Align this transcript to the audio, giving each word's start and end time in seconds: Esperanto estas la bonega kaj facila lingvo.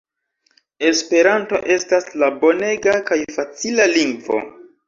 Esperanto 0.89 1.59
estas 1.75 2.09
la 2.23 2.31
bonega 2.45 2.97
kaj 3.11 3.21
facila 3.37 3.89
lingvo. 3.97 4.43